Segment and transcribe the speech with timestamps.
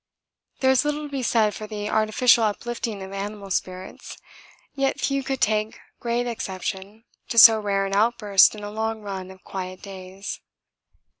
[0.61, 4.17] There is little to be said for the artificial uplifting of animal spirits,
[4.73, 9.29] yet few could take great exception to so rare an outburst in a long run
[9.29, 10.39] of quiet days.